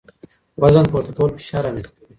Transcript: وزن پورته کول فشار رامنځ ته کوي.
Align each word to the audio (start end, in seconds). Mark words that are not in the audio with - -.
وزن 0.61 0.85
پورته 0.91 1.11
کول 1.17 1.29
فشار 1.37 1.61
رامنځ 1.65 1.85
ته 1.87 1.91
کوي. 1.95 2.05